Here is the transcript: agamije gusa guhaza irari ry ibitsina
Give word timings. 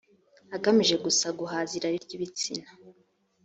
agamije 0.55 0.95
gusa 1.05 1.27
guhaza 1.39 1.71
irari 1.79 1.97
ry 2.05 2.11
ibitsina 2.17 2.67